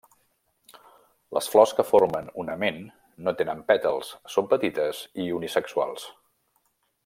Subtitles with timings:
[1.37, 2.81] Les flors que formen un ament
[3.27, 6.11] no tenen pètals, són petites i unisexuals.